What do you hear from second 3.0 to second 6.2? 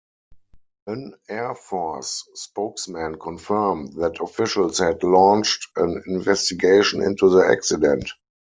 confirmed that officials had launched an